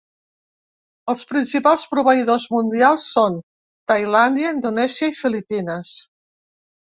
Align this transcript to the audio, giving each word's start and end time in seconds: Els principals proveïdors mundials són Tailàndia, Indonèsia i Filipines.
Els 1.11 1.19
principals 1.33 1.83
proveïdors 1.91 2.47
mundials 2.55 3.05
són 3.17 3.37
Tailàndia, 3.91 4.53
Indonèsia 4.57 5.11
i 5.13 5.17
Filipines. 5.21 5.93